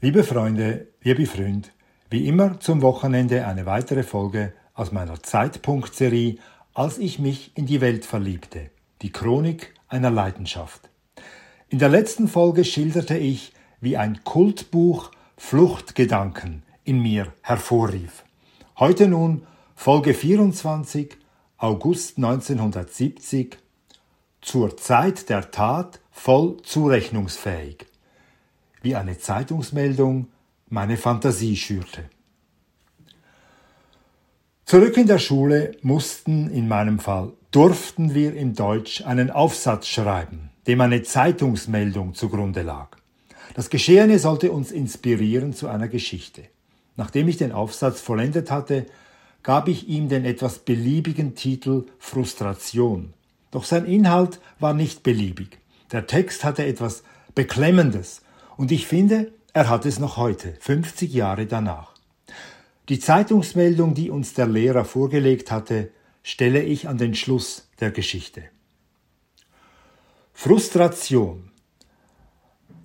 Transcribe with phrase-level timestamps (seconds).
[0.00, 1.72] Liebe Freunde, liebe Freund,
[2.08, 6.36] wie immer zum Wochenende eine weitere Folge aus meiner Zeitpunkt-Serie,
[6.72, 8.70] als ich mich in die Welt verliebte,
[9.02, 10.88] die Chronik einer Leidenschaft.
[11.68, 18.22] In der letzten Folge schilderte ich, wie ein Kultbuch Fluchtgedanken in mir hervorrief.
[18.78, 21.16] Heute nun Folge 24,
[21.56, 23.58] August 1970,
[24.42, 27.87] zur Zeit der Tat voll zurechnungsfähig
[28.82, 30.28] wie eine Zeitungsmeldung
[30.68, 32.04] meine Fantasie schürte.
[34.64, 40.50] Zurück in der Schule mussten, in meinem Fall, durften wir in Deutsch einen Aufsatz schreiben,
[40.66, 42.98] dem eine Zeitungsmeldung zugrunde lag.
[43.54, 46.42] Das Geschehene sollte uns inspirieren zu einer Geschichte.
[46.96, 48.86] Nachdem ich den Aufsatz vollendet hatte,
[49.42, 53.14] gab ich ihm den etwas beliebigen Titel Frustration.
[53.50, 55.58] Doch sein Inhalt war nicht beliebig.
[55.92, 57.02] Der Text hatte etwas
[57.34, 58.20] Beklemmendes
[58.58, 61.94] und ich finde, er hat es noch heute, 50 Jahre danach.
[62.88, 65.90] Die Zeitungsmeldung, die uns der Lehrer vorgelegt hatte,
[66.24, 68.42] stelle ich an den Schluss der Geschichte.
[70.32, 71.52] Frustration.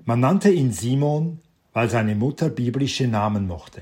[0.06, 1.40] Man nannte ihn Simon,
[1.74, 3.82] weil seine Mutter biblische Namen mochte.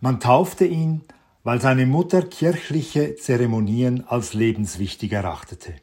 [0.00, 1.02] Man taufte ihn,
[1.42, 5.74] weil seine Mutter kirchliche Zeremonien als lebenswichtig erachtete.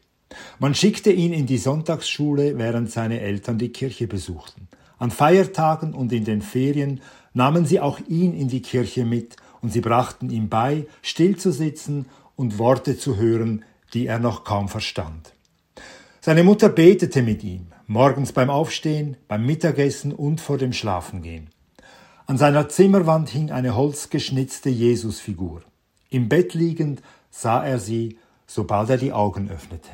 [0.59, 4.69] Man schickte ihn in die Sonntagsschule, während seine Eltern die Kirche besuchten.
[4.97, 7.01] An Feiertagen und in den Ferien
[7.33, 11.51] nahmen sie auch ihn in die Kirche mit und sie brachten ihm bei, still zu
[11.51, 15.33] sitzen und Worte zu hören, die er noch kaum verstand.
[16.21, 21.49] Seine Mutter betete mit ihm, morgens beim Aufstehen, beim Mittagessen und vor dem Schlafengehen.
[22.25, 25.61] An seiner Zimmerwand hing eine holzgeschnitzte Jesusfigur.
[26.09, 29.91] Im Bett liegend sah er sie, sobald er die Augen öffnete.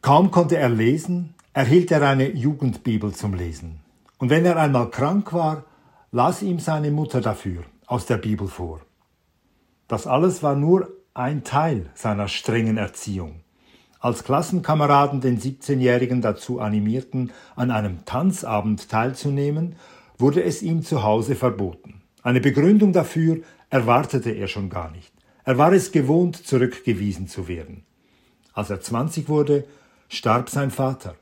[0.00, 3.80] Kaum konnte er lesen, erhielt er eine Jugendbibel zum Lesen.
[4.18, 5.64] Und wenn er einmal krank war,
[6.10, 8.80] las ihm seine Mutter dafür aus der Bibel vor.
[9.86, 13.40] Das alles war nur ein Teil seiner strengen Erziehung.
[14.00, 19.74] Als Klassenkameraden den 17-Jährigen dazu animierten, an einem Tanzabend teilzunehmen,
[20.18, 22.02] wurde es ihm zu Hause verboten.
[22.22, 23.38] Eine Begründung dafür
[23.70, 25.12] erwartete er schon gar nicht.
[25.44, 27.84] Er war es gewohnt, zurückgewiesen zu werden.
[28.52, 29.64] Als er 20 wurde,
[30.08, 31.14] starb sein Vater.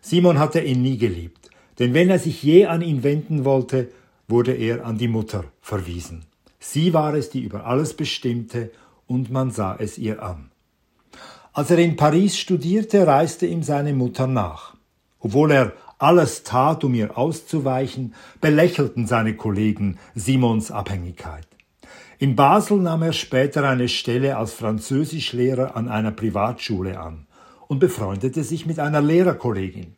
[0.00, 1.39] Simon hatte ihn nie geliebt.
[1.80, 3.88] Denn wenn er sich je an ihn wenden wollte,
[4.28, 6.26] wurde er an die Mutter verwiesen.
[6.60, 8.70] Sie war es, die über alles bestimmte,
[9.06, 10.50] und man sah es ihr an.
[11.52, 14.76] Als er in Paris studierte, reiste ihm seine Mutter nach.
[15.18, 21.48] Obwohl er alles tat, um ihr auszuweichen, belächelten seine Kollegen Simons Abhängigkeit.
[22.18, 27.26] In Basel nahm er später eine Stelle als Französischlehrer an einer Privatschule an
[27.66, 29.96] und befreundete sich mit einer Lehrerkollegin.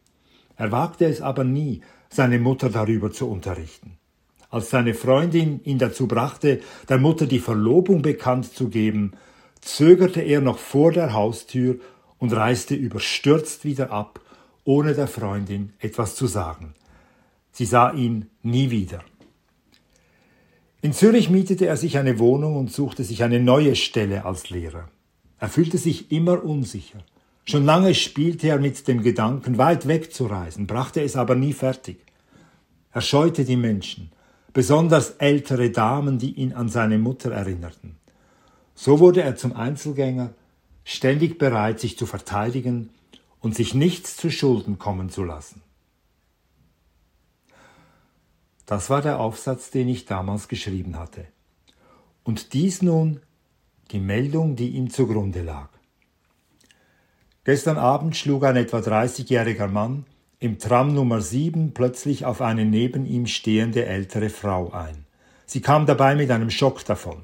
[0.57, 3.99] Er wagte es aber nie, seine Mutter darüber zu unterrichten.
[4.51, 9.13] Als seine Freundin ihn dazu brachte, der Mutter die Verlobung bekannt zu geben,
[9.63, 11.77] zögerte er noch vor der Haustür
[12.19, 14.21] und reiste überstürzt wieder ab,
[14.65, 16.75] ohne der Freundin etwas zu sagen.
[17.51, 19.03] Sie sah ihn nie wieder.
[20.83, 24.89] In Zürich mietete er sich eine Wohnung und suchte sich eine neue Stelle als Lehrer.
[25.39, 26.99] Er fühlte sich immer unsicher.
[27.45, 31.99] Schon lange spielte er mit dem Gedanken, weit wegzureisen, brachte es aber nie fertig.
[32.93, 34.13] Er scheute die Menschen,
[34.53, 37.97] besonders ältere Damen, die ihn an seine Mutter erinnerten.
[38.75, 40.35] So wurde er zum Einzelgänger,
[40.85, 42.91] ständig bereit, sich zu verteidigen
[43.41, 45.63] und sich nichts zu Schulden kommen zu lassen.
[48.67, 51.27] Das war der Aufsatz, den ich damals geschrieben hatte.
[52.23, 53.21] Und dies nun
[53.91, 55.69] die Meldung, die ihm zugrunde lag.
[57.45, 60.05] Gestern Abend schlug ein etwa 30-jähriger Mann
[60.39, 65.07] im Tram Nummer 7 plötzlich auf eine neben ihm stehende ältere Frau ein.
[65.45, 67.17] Sie kam dabei mit einem Schock davon.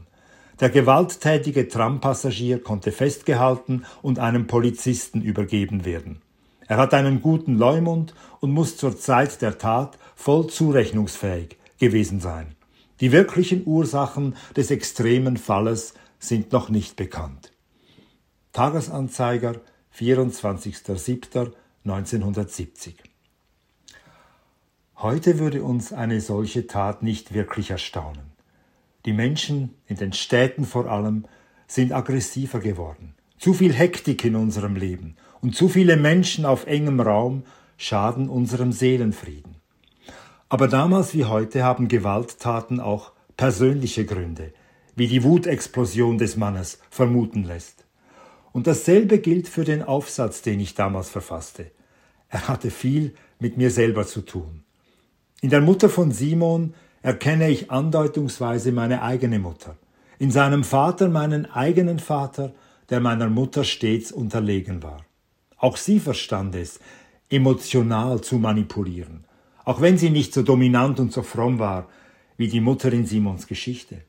[0.58, 6.20] Der gewalttätige Trampassagier konnte festgehalten und einem Polizisten übergeben werden.
[6.66, 12.56] Er hat einen guten Leumund und muss zur Zeit der Tat voll zurechnungsfähig gewesen sein.
[13.00, 17.52] Die wirklichen Ursachen des extremen Falles sind noch nicht bekannt.
[18.52, 19.60] Tagesanzeiger
[19.98, 22.94] 24.07.1970.
[24.96, 28.32] Heute würde uns eine solche Tat nicht wirklich erstaunen.
[29.06, 31.26] Die Menschen, in den Städten vor allem,
[31.66, 33.14] sind aggressiver geworden.
[33.38, 37.42] Zu viel Hektik in unserem Leben und zu viele Menschen auf engem Raum
[37.76, 39.56] schaden unserem Seelenfrieden.
[40.48, 44.52] Aber damals wie heute haben Gewalttaten auch persönliche Gründe,
[44.96, 47.87] wie die Wutexplosion des Mannes vermuten lässt.
[48.52, 51.70] Und dasselbe gilt für den Aufsatz, den ich damals verfasste.
[52.28, 54.64] Er hatte viel mit mir selber zu tun.
[55.40, 59.76] In der Mutter von Simon erkenne ich andeutungsweise meine eigene Mutter,
[60.18, 62.52] in seinem Vater meinen eigenen Vater,
[62.90, 65.04] der meiner Mutter stets unterlegen war.
[65.58, 66.80] Auch sie verstand es,
[67.30, 69.24] emotional zu manipulieren,
[69.64, 71.88] auch wenn sie nicht so dominant und so fromm war
[72.36, 74.02] wie die Mutter in Simons Geschichte.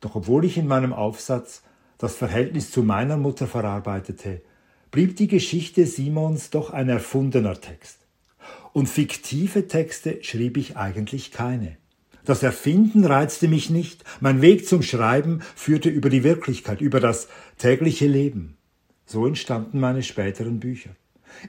[0.00, 1.62] Doch obwohl ich in meinem Aufsatz
[2.02, 4.42] das Verhältnis zu meiner Mutter verarbeitete,
[4.90, 7.98] blieb die Geschichte Simons doch ein erfundener Text.
[8.72, 11.76] Und fiktive Texte schrieb ich eigentlich keine.
[12.24, 17.28] Das Erfinden reizte mich nicht, mein Weg zum Schreiben führte über die Wirklichkeit, über das
[17.56, 18.56] tägliche Leben.
[19.06, 20.90] So entstanden meine späteren Bücher.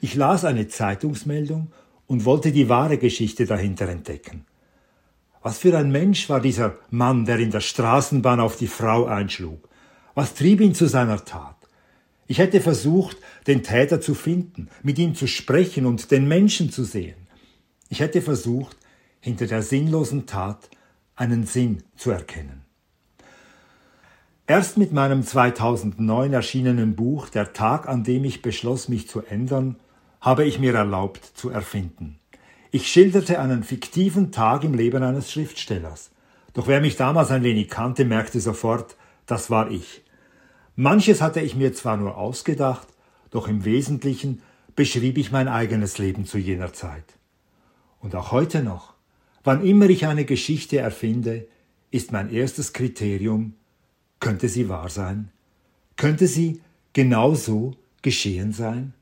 [0.01, 1.71] Ich las eine Zeitungsmeldung
[2.05, 4.45] und wollte die wahre Geschichte dahinter entdecken.
[5.41, 9.67] Was für ein Mensch war dieser Mann, der in der Straßenbahn auf die Frau einschlug?
[10.15, 11.55] Was trieb ihn zu seiner Tat?
[12.27, 13.17] Ich hätte versucht,
[13.47, 17.27] den Täter zu finden, mit ihm zu sprechen und den Menschen zu sehen.
[17.89, 18.77] Ich hätte versucht,
[19.19, 20.69] hinter der sinnlosen Tat
[21.15, 22.63] einen Sinn zu erkennen.
[24.45, 29.77] Erst mit meinem 2009 erschienenen Buch Der Tag, an dem ich beschloss, mich zu ändern,
[30.19, 32.19] habe ich mir erlaubt zu erfinden.
[32.71, 36.11] Ich schilderte einen fiktiven Tag im Leben eines Schriftstellers.
[36.53, 38.95] Doch wer mich damals ein wenig kannte, merkte sofort,
[39.25, 40.03] das war ich.
[40.75, 42.87] Manches hatte ich mir zwar nur ausgedacht,
[43.29, 44.41] doch im Wesentlichen
[44.75, 47.05] beschrieb ich mein eigenes Leben zu jener Zeit.
[47.99, 48.93] Und auch heute noch,
[49.43, 51.47] wann immer ich eine Geschichte erfinde,
[51.91, 53.53] ist mein erstes Kriterium,
[54.19, 55.29] könnte sie wahr sein?
[55.95, 56.61] Könnte sie
[56.93, 58.93] genau so geschehen sein?